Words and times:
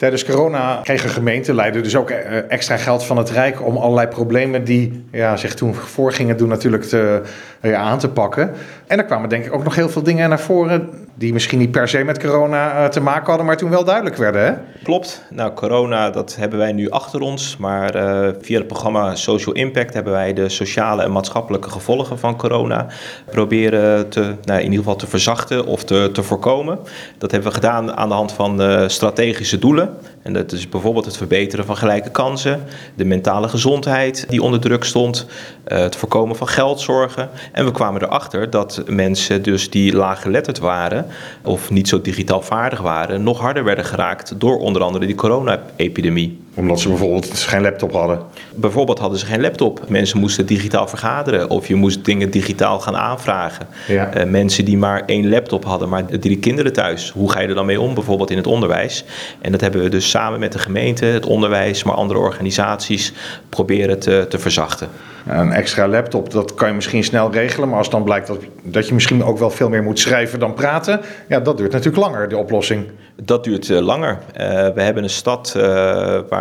Tijdens 0.00 0.24
corona 0.24 0.80
kregen 0.82 1.10
gemeenten, 1.10 1.54
leiden 1.54 1.82
dus 1.82 1.96
ook 1.96 2.10
eh, 2.10 2.50
extra 2.50 2.76
geld 2.76 3.04
van 3.04 3.16
het 3.16 3.30
Rijk 3.30 3.66
om 3.66 3.76
allerlei 3.76 4.06
problemen 4.08 4.64
die 4.64 5.04
ja, 5.12 5.36
zich 5.36 5.54
toen 5.54 5.74
voorgingen 5.74 6.36
doen 6.36 6.48
natuurlijk 6.48 6.84
te, 6.84 7.22
ja, 7.62 7.76
aan 7.76 7.98
te 7.98 8.08
pakken. 8.08 8.50
En 8.86 8.98
er 8.98 9.04
kwamen 9.04 9.28
denk 9.28 9.44
ik 9.44 9.52
ook 9.52 9.64
nog 9.64 9.74
heel 9.74 9.88
veel 9.88 10.02
dingen 10.02 10.28
naar 10.28 10.40
voren 10.40 10.88
die 11.14 11.32
misschien 11.32 11.58
niet 11.58 11.70
per 11.70 11.88
se 11.88 12.04
met 12.04 12.18
corona 12.18 12.72
eh, 12.72 12.88
te 12.88 13.00
maken 13.00 13.26
hadden, 13.26 13.46
maar 13.46 13.56
toen 13.56 13.70
wel 13.70 13.84
duidelijk 13.84 14.16
werden. 14.16 14.44
Hè? 14.44 14.52
Klopt. 14.82 15.24
Nou, 15.30 15.52
corona 15.52 16.10
dat 16.10 16.36
hebben 16.36 16.58
wij 16.58 16.72
nu 16.72 16.90
achter 16.90 17.20
ons, 17.20 17.56
maar 17.56 17.92
via 18.40 18.58
het 18.58 18.66
programma 18.66 19.14
Social 19.14 19.54
Impact 19.54 19.94
hebben 19.94 20.12
wij 20.12 20.32
de 20.32 20.48
sociale 20.48 21.02
en 21.02 21.12
maatschappelijke 21.12 21.70
gevolgen 21.70 22.18
van 22.18 22.36
corona 22.36 22.86
proberen 23.30 24.08
te, 24.08 24.20
nou, 24.20 24.58
in 24.58 24.64
ieder 24.64 24.78
geval 24.78 24.96
te 24.96 25.06
verzachten 25.06 25.66
of 25.66 25.84
te, 25.84 26.10
te 26.12 26.22
voorkomen. 26.22 26.78
Dat 27.18 27.30
hebben 27.30 27.48
we 27.48 27.54
gedaan 27.54 27.96
aan 27.96 28.08
de 28.08 28.14
hand 28.14 28.32
van 28.32 28.60
strategische 28.90 29.58
doelen. 29.58 29.89
En 30.22 30.32
dat 30.32 30.52
is 30.52 30.68
bijvoorbeeld 30.68 31.04
het 31.04 31.16
verbeteren 31.16 31.64
van 31.64 31.76
gelijke 31.76 32.10
kansen, 32.10 32.62
de 32.94 33.04
mentale 33.04 33.48
gezondheid 33.48 34.24
die 34.28 34.42
onder 34.42 34.60
druk 34.60 34.84
stond, 34.84 35.26
het 35.64 35.96
voorkomen 35.96 36.36
van 36.36 36.48
geldzorgen. 36.48 37.28
En 37.52 37.64
we 37.64 37.70
kwamen 37.70 38.02
erachter 38.02 38.50
dat 38.50 38.82
mensen 38.86 39.42
dus 39.42 39.70
die 39.70 39.92
laaggeletterd 39.92 40.58
waren 40.58 41.06
of 41.44 41.70
niet 41.70 41.88
zo 41.88 42.00
digitaal 42.00 42.42
vaardig 42.42 42.80
waren, 42.80 43.22
nog 43.22 43.38
harder 43.40 43.64
werden 43.64 43.84
geraakt 43.84 44.40
door 44.40 44.58
onder 44.58 44.82
andere 44.82 45.06
die 45.06 45.14
corona-epidemie 45.14 46.38
omdat 46.60 46.80
ze 46.80 46.88
bijvoorbeeld 46.88 47.38
geen 47.38 47.62
laptop 47.62 47.92
hadden. 47.92 48.18
Bijvoorbeeld 48.54 48.98
hadden 48.98 49.18
ze 49.18 49.26
geen 49.26 49.40
laptop. 49.40 49.84
Mensen 49.88 50.18
moesten 50.18 50.46
digitaal 50.46 50.88
vergaderen 50.88 51.50
of 51.50 51.68
je 51.68 51.74
moest 51.74 52.04
dingen 52.04 52.30
digitaal 52.30 52.80
gaan 52.80 52.96
aanvragen. 52.96 53.66
Ja. 53.86 54.16
Uh, 54.16 54.24
mensen 54.24 54.64
die 54.64 54.78
maar 54.78 55.02
één 55.06 55.28
laptop 55.28 55.64
hadden, 55.64 55.88
maar 55.88 56.04
drie 56.06 56.38
kinderen 56.38 56.72
thuis. 56.72 57.10
Hoe 57.10 57.30
ga 57.30 57.40
je 57.40 57.48
er 57.48 57.54
dan 57.54 57.66
mee 57.66 57.80
om, 57.80 57.94
bijvoorbeeld 57.94 58.30
in 58.30 58.36
het 58.36 58.46
onderwijs? 58.46 59.04
En 59.40 59.52
dat 59.52 59.60
hebben 59.60 59.82
we 59.82 59.88
dus 59.88 60.10
samen 60.10 60.40
met 60.40 60.52
de 60.52 60.58
gemeente, 60.58 61.04
het 61.04 61.26
onderwijs, 61.26 61.82
maar 61.82 61.94
andere 61.94 62.20
organisaties 62.20 63.12
proberen 63.48 63.98
te, 63.98 64.26
te 64.28 64.38
verzachten. 64.38 64.88
Een 65.26 65.52
extra 65.52 65.88
laptop, 65.88 66.30
dat 66.30 66.54
kan 66.54 66.68
je 66.68 66.74
misschien 66.74 67.04
snel 67.04 67.32
regelen. 67.32 67.68
Maar 67.68 67.78
als 67.78 67.90
dan 67.90 68.04
blijkt 68.04 68.26
dat, 68.26 68.38
dat 68.62 68.88
je 68.88 68.94
misschien 68.94 69.24
ook 69.24 69.38
wel 69.38 69.50
veel 69.50 69.68
meer 69.68 69.82
moet 69.82 69.98
schrijven 69.98 70.38
dan 70.38 70.54
praten, 70.54 71.00
ja, 71.28 71.40
dat 71.40 71.56
duurt 71.56 71.72
natuurlijk 71.72 72.02
langer, 72.02 72.28
de 72.28 72.36
oplossing. 72.36 72.84
Dat 73.22 73.44
duurt 73.44 73.68
uh, 73.68 73.78
langer. 73.78 74.18
Uh, 74.32 74.46
we 74.74 74.82
hebben 74.82 75.02
een 75.02 75.10
stad 75.10 75.54
uh, 75.56 75.62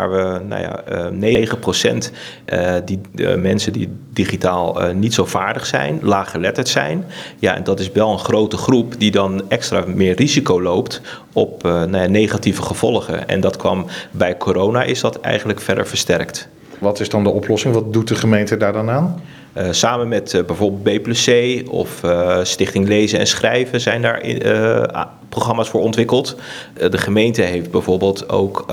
waar 0.09 0.39
we, 0.39 0.45
nou 0.45 0.61
ja, 0.61 0.83
9% 2.81 2.83
die 2.85 2.99
mensen 3.37 3.73
die 3.73 3.89
digitaal 4.13 4.93
niet 4.93 5.13
zo 5.13 5.25
vaardig 5.25 5.65
zijn, 5.65 5.99
laaggeletterd 6.01 6.67
zijn. 6.67 7.05
Ja, 7.39 7.55
en 7.55 7.63
dat 7.63 7.79
is 7.79 7.91
wel 7.91 8.11
een 8.11 8.19
grote 8.19 8.57
groep 8.57 8.93
die 8.97 9.11
dan 9.11 9.41
extra 9.47 9.83
meer 9.87 10.15
risico 10.15 10.61
loopt 10.61 11.01
op 11.33 11.63
nou 11.63 11.97
ja, 11.97 12.07
negatieve 12.07 12.61
gevolgen. 12.61 13.27
En 13.27 13.39
dat 13.39 13.57
kwam 13.57 13.85
bij 14.11 14.37
corona 14.37 14.83
is 14.83 14.99
dat 14.99 15.19
eigenlijk 15.19 15.61
verder 15.61 15.87
versterkt. 15.87 16.49
Wat 16.79 16.99
is 16.99 17.09
dan 17.09 17.23
de 17.23 17.29
oplossing? 17.29 17.73
Wat 17.73 17.93
doet 17.93 18.07
de 18.07 18.15
gemeente 18.15 18.57
daar 18.57 18.73
dan 18.73 18.89
aan? 18.89 19.21
Uh, 19.57 19.67
samen 19.71 20.07
met 20.07 20.33
uh, 20.33 20.43
bijvoorbeeld 20.43 20.99
B 20.99 21.03
plus 21.03 21.25
C 21.25 21.61
of 21.71 22.03
uh, 22.03 22.39
Stichting 22.43 22.87
Lezen 22.87 23.19
en 23.19 23.27
Schrijven 23.27 23.81
zijn 23.81 24.01
daar 24.01 24.21
programma's 25.29 25.69
voor 25.69 25.81
ontwikkeld. 25.81 26.35
de 26.89 26.97
gemeente 26.97 27.41
heeft 27.41 27.71
bijvoorbeeld 27.71 28.29
ook 28.29 28.65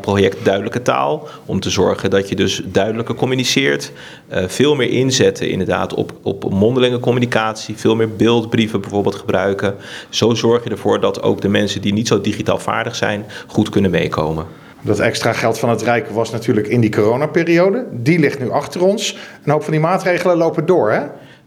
project 0.00 0.44
Duidelijke 0.44 0.82
Taal. 0.82 1.28
Om 1.44 1.60
te 1.60 1.70
zorgen 1.70 2.10
dat 2.10 2.28
je 2.28 2.36
dus 2.36 2.62
duidelijker 2.64 3.14
communiceert. 3.14 3.92
veel 4.30 4.74
meer 4.74 4.90
inzetten 4.90 5.48
inderdaad 5.48 5.94
op, 5.94 6.12
op 6.22 6.50
mondelinge 6.50 7.00
communicatie. 7.00 7.76
Veel 7.76 7.96
meer 7.96 8.16
beeldbrieven 8.16 8.80
bijvoorbeeld 8.80 9.14
gebruiken. 9.14 9.74
Zo 10.08 10.34
zorg 10.34 10.64
je 10.64 10.70
ervoor 10.70 11.00
dat 11.00 11.22
ook 11.22 11.40
de 11.40 11.48
mensen 11.48 11.80
die 11.80 11.92
niet 11.92 12.08
zo 12.08 12.20
digitaal 12.20 12.58
vaardig 12.58 12.96
zijn 12.96 13.24
goed 13.46 13.68
kunnen 13.68 13.90
meekomen. 13.90 14.46
Dat 14.82 14.98
extra 14.98 15.32
geld 15.32 15.58
van 15.58 15.68
het 15.68 15.82
Rijk 15.82 16.08
was 16.08 16.30
natuurlijk 16.30 16.66
in 16.66 16.80
die 16.80 16.90
coronaperiode. 16.90 17.86
Die 17.90 18.18
ligt 18.18 18.38
nu 18.38 18.50
achter 18.50 18.84
ons. 18.84 19.16
Een 19.44 19.52
hoop 19.52 19.62
van 19.62 19.72
die 19.72 19.80
maatregelen 19.80 20.36
lopen 20.36 20.66
door, 20.66 20.90
hè? 20.90 21.00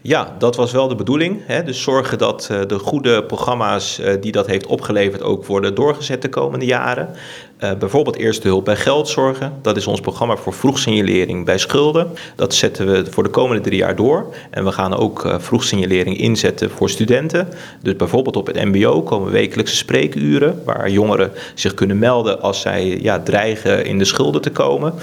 Ja, 0.05 0.35
dat 0.37 0.55
was 0.55 0.71
wel 0.71 0.87
de 0.87 0.95
bedoeling. 0.95 1.41
Hè? 1.45 1.63
Dus 1.63 1.81
zorgen 1.81 2.17
dat 2.17 2.49
uh, 2.51 2.59
de 2.67 2.79
goede 2.79 3.23
programma's 3.23 3.99
uh, 3.99 4.13
die 4.21 4.31
dat 4.31 4.47
heeft 4.47 4.65
opgeleverd 4.65 5.21
ook 5.21 5.45
worden 5.45 5.75
doorgezet 5.75 6.21
de 6.21 6.29
komende 6.29 6.65
jaren. 6.65 7.09
Uh, 7.59 7.73
bijvoorbeeld 7.73 8.15
eerste 8.15 8.47
hulp 8.47 8.65
bij 8.65 8.75
geldzorgen. 8.75 9.53
Dat 9.61 9.77
is 9.77 9.87
ons 9.87 9.99
programma 9.99 10.35
voor 10.35 10.53
vroegsignalering 10.53 11.45
bij 11.45 11.57
schulden. 11.57 12.07
Dat 12.35 12.53
zetten 12.53 12.87
we 12.87 13.05
voor 13.11 13.23
de 13.23 13.29
komende 13.29 13.61
drie 13.61 13.77
jaar 13.77 13.95
door. 13.95 14.33
En 14.49 14.63
we 14.65 14.71
gaan 14.71 14.95
ook 14.95 15.35
vroegsignalering 15.37 16.17
inzetten 16.17 16.71
voor 16.71 16.89
studenten. 16.89 17.47
Dus 17.81 17.95
bijvoorbeeld 17.95 18.35
op 18.35 18.47
het 18.47 18.63
MBO 18.63 19.01
komen 19.01 19.31
wekelijkse 19.31 19.75
spreekuren 19.75 20.61
waar 20.65 20.89
jongeren 20.89 21.31
zich 21.53 21.73
kunnen 21.73 21.99
melden 21.99 22.41
als 22.41 22.61
zij 22.61 22.99
ja, 23.01 23.19
dreigen 23.19 23.85
in 23.85 23.97
de 23.97 24.05
schulden 24.05 24.41
te 24.41 24.51
komen. 24.51 24.93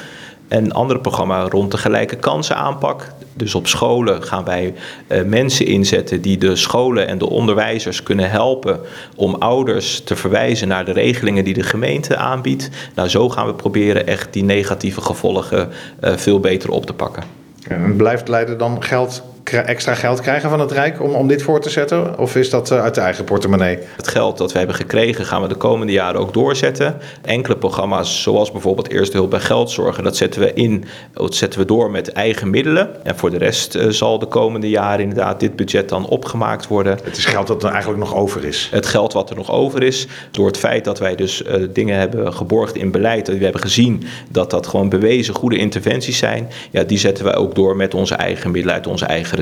En 0.48 0.64
een 0.64 0.72
ander 0.72 1.00
programma 1.00 1.48
rond 1.48 1.70
de 1.70 1.78
gelijke 1.78 2.16
kansen 2.16 2.56
aanpak. 2.56 3.12
Dus 3.40 3.54
op 3.54 3.66
scholen 3.66 4.22
gaan 4.22 4.44
wij 4.44 4.74
uh, 5.08 5.22
mensen 5.22 5.66
inzetten 5.66 6.20
die 6.20 6.38
de 6.38 6.56
scholen 6.56 7.06
en 7.06 7.18
de 7.18 7.28
onderwijzers 7.28 8.02
kunnen 8.02 8.30
helpen 8.30 8.80
om 9.16 9.34
ouders 9.34 10.00
te 10.00 10.16
verwijzen 10.16 10.68
naar 10.68 10.84
de 10.84 10.92
regelingen 10.92 11.44
die 11.44 11.54
de 11.54 11.62
gemeente 11.62 12.16
aanbiedt. 12.16 12.70
Nou, 12.94 13.08
zo 13.08 13.28
gaan 13.28 13.46
we 13.46 13.54
proberen 13.54 14.06
echt 14.06 14.32
die 14.32 14.44
negatieve 14.44 15.00
gevolgen 15.00 15.68
uh, 16.04 16.16
veel 16.16 16.40
beter 16.40 16.70
op 16.70 16.86
te 16.86 16.92
pakken. 16.92 17.22
En 17.68 17.96
blijft 17.96 18.28
Leiden 18.28 18.58
dan 18.58 18.82
geld 18.82 19.22
extra 19.52 19.94
geld 19.94 20.20
krijgen 20.20 20.50
van 20.50 20.60
het 20.60 20.72
Rijk 20.72 21.02
om, 21.02 21.14
om 21.14 21.28
dit 21.28 21.42
voor 21.42 21.60
te 21.60 21.70
zetten? 21.70 22.18
Of 22.18 22.36
is 22.36 22.50
dat 22.50 22.72
uit 22.72 22.94
de 22.94 23.00
eigen 23.00 23.24
portemonnee? 23.24 23.78
Het 23.96 24.08
geld 24.08 24.38
dat 24.38 24.52
we 24.52 24.58
hebben 24.58 24.76
gekregen 24.76 25.24
gaan 25.24 25.42
we 25.42 25.48
de 25.48 25.54
komende 25.54 25.92
jaren 25.92 26.20
ook 26.20 26.32
doorzetten. 26.32 26.96
Enkele 27.22 27.56
programma's, 27.56 28.22
zoals 28.22 28.52
bijvoorbeeld 28.52 28.90
Eerste 28.90 29.16
Hulp 29.16 29.30
bij 29.30 29.40
Geldzorgen, 29.40 30.04
dat 30.04 30.16
zetten 30.16 30.40
we 30.40 30.52
in, 30.52 30.84
dat 31.12 31.34
zetten 31.34 31.60
we 31.60 31.66
door 31.66 31.90
met 31.90 32.12
eigen 32.12 32.50
middelen. 32.50 33.04
En 33.04 33.16
voor 33.16 33.30
de 33.30 33.38
rest 33.38 33.74
uh, 33.74 33.88
zal 33.88 34.18
de 34.18 34.26
komende 34.26 34.68
jaren 34.68 35.00
inderdaad 35.00 35.40
dit 35.40 35.56
budget 35.56 35.88
dan 35.88 36.08
opgemaakt 36.08 36.66
worden. 36.66 36.98
Het 37.04 37.16
is 37.16 37.24
geld 37.24 37.46
dat 37.46 37.62
er 37.62 37.70
eigenlijk 37.70 38.00
nog 38.00 38.14
over 38.14 38.44
is? 38.44 38.68
Het 38.70 38.86
geld 38.86 39.12
wat 39.12 39.30
er 39.30 39.36
nog 39.36 39.50
over 39.50 39.82
is. 39.82 40.06
Door 40.30 40.46
het 40.46 40.58
feit 40.58 40.84
dat 40.84 40.98
wij 40.98 41.14
dus 41.14 41.42
uh, 41.42 41.66
dingen 41.72 41.98
hebben 41.98 42.32
geborgd 42.32 42.76
in 42.76 42.90
beleid, 42.90 43.26
dat 43.26 43.36
we 43.36 43.42
hebben 43.42 43.62
gezien 43.62 44.02
dat 44.30 44.50
dat 44.50 44.66
gewoon 44.66 44.88
bewezen 44.88 45.34
goede 45.34 45.56
interventies 45.56 46.18
zijn, 46.18 46.48
ja, 46.70 46.82
die 46.82 46.98
zetten 46.98 47.24
wij 47.24 47.36
ook 47.36 47.54
door 47.54 47.76
met 47.76 47.94
onze 47.94 48.14
eigen 48.14 48.50
middelen 48.50 48.76
uit 48.76 48.86
onze 48.86 49.04
eigen 49.04 49.36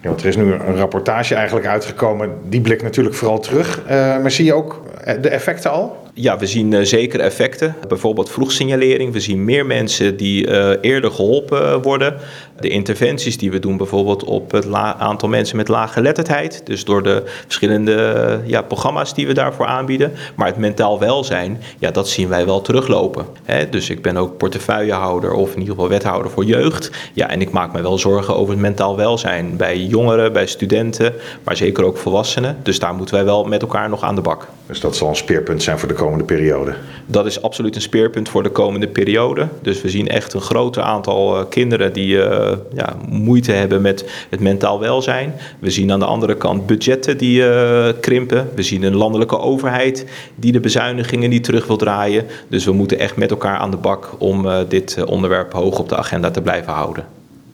Ja, 0.00 0.10
er 0.10 0.26
is 0.26 0.36
nu 0.36 0.52
een 0.52 0.76
rapportage 0.76 1.34
eigenlijk 1.34 1.66
uitgekomen. 1.66 2.30
Die 2.48 2.60
blikt 2.60 2.82
natuurlijk 2.82 3.14
vooral 3.14 3.40
terug. 3.40 3.80
Uh, 3.84 3.90
maar 3.90 4.30
zie 4.30 4.44
je 4.44 4.54
ook 4.54 4.82
de 5.20 5.28
effecten 5.28 5.70
al? 5.70 5.99
Ja, 6.14 6.38
we 6.38 6.46
zien 6.46 6.72
uh, 6.72 6.80
zeker 6.82 7.20
effecten. 7.20 7.76
Bijvoorbeeld 7.88 8.30
vroegsignalering. 8.30 9.12
We 9.12 9.20
zien 9.20 9.44
meer 9.44 9.66
mensen 9.66 10.16
die 10.16 10.46
uh, 10.46 10.70
eerder 10.80 11.10
geholpen 11.10 11.82
worden. 11.82 12.14
De 12.60 12.68
interventies 12.68 13.38
die 13.38 13.50
we 13.50 13.58
doen 13.58 13.76
bijvoorbeeld 13.76 14.24
op 14.24 14.50
het 14.50 14.72
aantal 14.72 15.28
mensen 15.28 15.56
met 15.56 15.68
lage 15.68 15.92
geletterdheid. 15.92 16.60
Dus 16.64 16.84
door 16.84 17.02
de 17.02 17.22
verschillende 17.24 18.40
ja, 18.44 18.62
programma's 18.62 19.14
die 19.14 19.26
we 19.26 19.32
daarvoor 19.32 19.66
aanbieden. 19.66 20.12
Maar 20.36 20.46
het 20.46 20.56
mentaal 20.56 20.98
welzijn, 20.98 21.60
ja, 21.78 21.90
dat 21.90 22.08
zien 22.08 22.28
wij 22.28 22.46
wel 22.46 22.60
teruglopen. 22.60 23.26
Hè? 23.44 23.68
Dus 23.68 23.90
ik 23.90 24.02
ben 24.02 24.16
ook 24.16 24.36
portefeuillehouder 24.36 25.32
of 25.32 25.52
in 25.52 25.58
ieder 25.58 25.74
geval 25.74 25.88
wethouder 25.88 26.30
voor 26.30 26.44
jeugd. 26.44 26.90
Ja, 27.12 27.28
en 27.28 27.40
ik 27.40 27.50
maak 27.50 27.72
me 27.72 27.82
wel 27.82 27.98
zorgen 27.98 28.36
over 28.36 28.52
het 28.52 28.62
mentaal 28.62 28.96
welzijn. 28.96 29.56
Bij 29.56 29.78
jongeren, 29.78 30.32
bij 30.32 30.46
studenten, 30.46 31.14
maar 31.44 31.56
zeker 31.56 31.84
ook 31.84 31.96
volwassenen. 31.96 32.56
Dus 32.62 32.78
daar 32.78 32.94
moeten 32.94 33.14
wij 33.14 33.24
wel 33.24 33.44
met 33.44 33.62
elkaar 33.62 33.88
nog 33.88 34.02
aan 34.02 34.14
de 34.14 34.20
bak. 34.20 34.48
Dus 34.66 34.80
dat 34.80 34.96
zal 34.96 35.08
een 35.08 35.16
speerpunt 35.16 35.62
zijn 35.62 35.78
voor 35.78 35.88
de 35.88 35.94
komende 36.00 36.24
periode? 36.24 36.74
Dat 37.06 37.26
is 37.26 37.42
absoluut 37.42 37.74
een 37.74 37.80
speerpunt 37.82 38.28
voor 38.28 38.42
de 38.42 38.50
komende 38.50 38.88
periode. 38.88 39.48
Dus 39.62 39.82
we 39.82 39.88
zien 39.88 40.08
echt 40.08 40.32
een 40.32 40.40
groter 40.40 40.82
aantal 40.82 41.38
uh, 41.38 41.44
kinderen 41.48 41.92
die 41.92 42.14
uh, 42.14 42.52
ja, 42.74 42.96
moeite 43.08 43.52
hebben 43.52 43.82
met 43.82 44.26
het 44.30 44.40
mentaal 44.40 44.80
welzijn. 44.80 45.34
We 45.58 45.70
zien 45.70 45.92
aan 45.92 45.98
de 45.98 46.04
andere 46.04 46.36
kant 46.36 46.66
budgetten 46.66 47.18
die 47.18 47.42
uh, 47.42 47.88
krimpen. 48.00 48.50
We 48.54 48.62
zien 48.62 48.82
een 48.82 48.96
landelijke 48.96 49.38
overheid 49.38 50.06
die 50.34 50.52
de 50.52 50.60
bezuinigingen 50.60 51.30
niet 51.30 51.44
terug 51.44 51.66
wil 51.66 51.76
draaien. 51.76 52.26
Dus 52.48 52.64
we 52.64 52.72
moeten 52.72 52.98
echt 52.98 53.16
met 53.16 53.30
elkaar 53.30 53.56
aan 53.56 53.70
de 53.70 53.76
bak 53.76 54.14
om 54.18 54.46
dit 54.68 55.04
onderwerp 55.04 55.52
hoog 55.52 55.78
op 55.78 55.88
de 55.88 55.96
agenda 55.96 56.30
te 56.30 56.42
blijven 56.42 56.72
houden. 56.72 57.19